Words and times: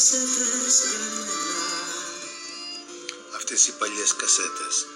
σε 0.00 0.16
κασέτες 0.16 0.84
για 0.88 0.98
μένα 0.98 1.32
Αυτές 3.34 3.66
οι 3.66 3.72
παλιές 3.72 4.14
κασέτες 4.16 4.86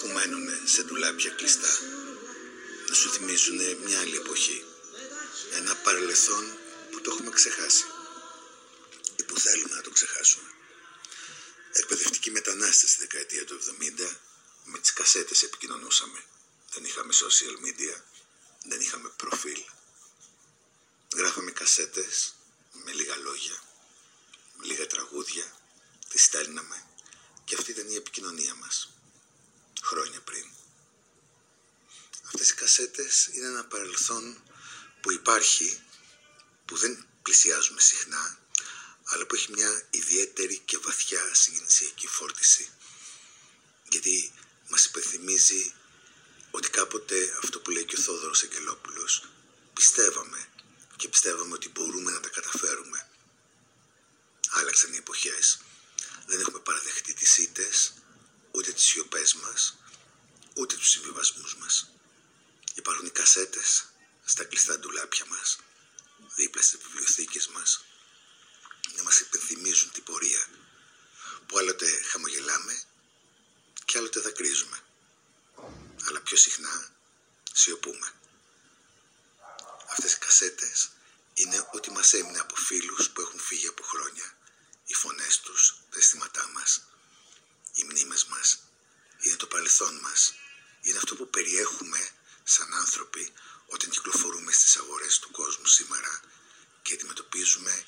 που 0.00 0.06
μένουν 0.06 0.48
σε 0.64 0.82
ντουλάπια 0.82 1.30
κλειστά 1.30 1.78
να 2.88 2.94
σου 2.94 3.10
θυμίζουν 3.10 3.56
μια 3.84 4.00
άλλη 4.00 4.16
εποχή. 4.16 4.64
Ένα 5.52 5.76
παρελθόν 5.76 6.58
που 6.90 7.00
το 7.00 7.10
έχουμε 7.10 7.30
ξεχάσει 7.30 7.84
ή 9.16 9.22
που 9.22 9.38
θέλουμε 9.38 9.74
να 9.74 9.80
το 9.80 9.90
ξεχάσουμε. 9.90 10.50
Εκπαιδευτικοί 11.72 12.30
μετανάστες 12.30 12.90
στη 12.90 13.00
δεκαετία 13.00 13.44
του 13.44 13.58
70 14.00 14.16
με 14.64 14.78
τις 14.78 14.92
κασέτες 14.92 15.42
επικοινωνούσαμε. 15.42 16.24
Δεν 16.72 16.84
είχαμε 16.84 17.12
social 17.14 17.66
media, 17.66 18.00
δεν 18.64 18.80
είχαμε 18.80 19.08
προφίλ. 19.16 19.62
Γράφαμε 21.16 21.50
κασέτες 21.50 22.36
με 22.84 22.92
λίγα 22.92 23.16
λόγια, 23.16 23.52
με 23.52 23.65
λίγα 24.62 24.86
τραγούδια, 24.86 25.52
τις 26.08 26.22
στέλναμε 26.22 26.86
και 27.44 27.54
αυτή 27.54 27.70
ήταν 27.70 27.88
η 27.90 27.94
επικοινωνία 27.94 28.54
μας. 28.54 28.90
Χρόνια 29.82 30.20
πριν. 30.20 30.46
Αυτές 32.26 32.50
οι 32.50 32.54
κασέτες 32.54 33.26
είναι 33.32 33.46
ένα 33.46 33.64
παρελθόν 33.64 34.42
που 35.00 35.12
υπάρχει, 35.12 35.80
που 36.64 36.76
δεν 36.76 37.06
πλησιάζουμε 37.22 37.80
συχνά, 37.80 38.38
αλλά 39.04 39.26
που 39.26 39.34
έχει 39.34 39.52
μια 39.52 39.86
ιδιαίτερη 39.90 40.58
και 40.58 40.78
βαθιά 40.78 41.34
συγκινησιακή 41.34 42.06
φόρτιση. 42.06 42.70
Γιατί 43.88 44.32
μας 44.68 44.84
υπενθυμίζει 44.84 45.74
ότι 46.50 46.70
κάποτε 46.70 47.36
αυτό 47.42 47.60
που 47.60 47.70
λέει 47.70 47.84
και 47.84 47.96
ο 47.96 48.00
Θόδωρος 48.00 48.42
Αγγελόπουλος 48.42 49.28
πιστεύαμε 49.72 50.48
και 50.96 51.08
πιστεύαμε 51.08 51.54
ότι 51.54 51.68
μπορούμε 51.68 52.10
να 52.10 52.20
τα 52.20 52.28
καταφέρουμε. 52.28 53.08
Άλλαξαν 54.50 54.92
οι 54.92 54.96
εποχές. 54.96 55.60
Δεν 56.26 56.40
έχουμε 56.40 56.58
παραδεχτεί 57.36 57.52
τις 57.52 57.64
ήττες, 57.64 57.92
ούτε 58.50 58.72
τις 58.72 58.84
σιωπές 58.84 59.34
μας, 59.34 59.76
ούτε 60.54 60.76
τους 60.76 60.88
συμβιβασμούς 60.88 61.56
μας. 61.56 61.90
Υπάρχουν 62.74 63.06
οι 63.06 63.10
κασέτες 63.10 63.84
στα 64.24 64.44
κλειστά 64.44 64.78
ντουλάπια 64.78 65.26
μας, 65.26 65.58
δίπλα 66.34 66.62
στις 66.62 66.78
βιβλιοθήκες 66.82 67.46
μας, 67.48 67.84
να 68.96 69.02
μας 69.02 69.20
υπενθυμίζουν 69.20 69.90
την 69.92 70.02
πορεία, 70.02 70.46
που 71.46 71.58
άλλοτε 71.58 72.02
χαμογελάμε 72.10 72.82
και 73.84 73.98
άλλοτε 73.98 74.20
δακρύζουμε. 74.20 74.78
Αλλά 76.06 76.20
πιο 76.20 76.36
συχνά 76.36 76.90
σιωπούμε. 77.52 78.12
Αυτές 79.90 80.12
οι 80.12 80.18
κασέτες 80.18 80.90
είναι 81.34 81.68
ό,τι 81.72 81.90
μας 81.90 82.12
έμεινε 82.12 82.38
από 82.38 82.56
φίλους 82.56 83.10
που 83.10 83.20
παρελθόν 89.56 89.94
μας. 90.06 90.34
Είναι 90.80 90.98
αυτό 90.98 91.14
που 91.16 91.30
περιέχουμε 91.30 92.10
σαν 92.44 92.74
άνθρωποι 92.74 93.32
όταν 93.66 93.90
κυκλοφορούμε 93.90 94.52
στις 94.52 94.76
αγορές 94.76 95.18
του 95.18 95.30
κόσμου 95.30 95.66
σήμερα 95.66 96.20
και 96.82 96.94
αντιμετωπίζουμε 96.94 97.84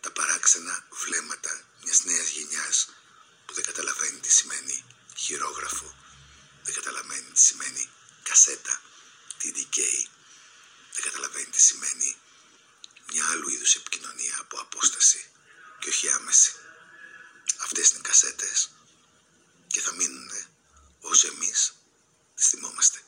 τα 0.00 0.10
παράξενα 0.10 0.86
βλέμματα 0.90 1.52
μιας 1.82 2.04
νέας 2.04 2.28
γενιάς 2.28 2.88
που 3.46 3.52
δεν 3.54 3.64
καταλαβαίνει 3.64 4.18
τι 4.20 4.32
σημαίνει 4.32 4.84
χειρόγραφο, 5.16 5.94
δεν 6.62 6.74
καταλαβαίνει 6.74 7.30
τι 7.30 7.40
σημαίνει 7.40 7.90
κασέτα, 8.22 8.82
TDK, 9.40 9.78
δεν 10.94 11.02
καταλαβαίνει 11.02 11.50
τι 11.50 11.60
σημαίνει 11.60 12.16
μια 13.12 13.24
άλλου 13.30 13.48
είδους 13.48 13.74
επικοινωνία 13.74 14.36
από 14.38 14.60
απόσταση 14.60 15.30
και 15.80 15.88
όχι 15.88 16.10
άμεση. 16.10 16.52
Αυτές 17.58 17.88
είναι 17.88 17.98
οι 17.98 18.08
κασέτες 18.10 18.70
όσο 21.10 21.28
εμείς 21.34 21.74
θυμόμαστε. 22.34 22.98